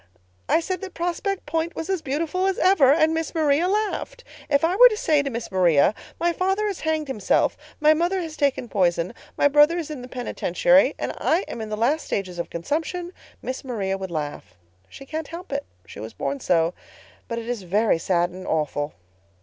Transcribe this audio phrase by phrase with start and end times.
[0.49, 4.23] I said that Prospect Point was as beautiful as ever—and Miss Maria laughed.
[4.49, 8.19] If I were to say to Miss Maria, 'My father has hanged himself, my mother
[8.19, 12.03] has taken poison, my brother is in the penitentiary, and I am in the last
[12.03, 14.55] stages of consumption,' Miss Maria would laugh.
[14.89, 16.73] She can't help it—she was born so;
[17.27, 18.95] but is very sad and awful.